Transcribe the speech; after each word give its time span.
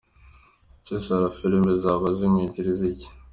Ese 0.81 0.95
Sarah 1.05 1.35
filime 1.39 1.71
zaba 1.83 2.07
zimwinjiriza 2.17 2.83
iki?. 2.93 3.09